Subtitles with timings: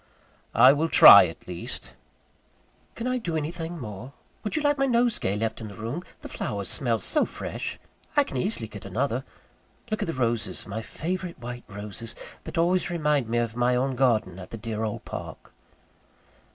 [0.55, 1.93] "I will try at least."
[2.95, 4.13] "Can I do anything more?
[4.43, 6.01] Would you like my nosegay left in the room?
[6.21, 7.77] the flowers smell so fresh!
[8.17, 9.23] I can easily get another.
[9.91, 13.95] Look at the roses, my favourite white roses, that always remind me of my own
[13.95, 15.53] garden at the dear old Park!"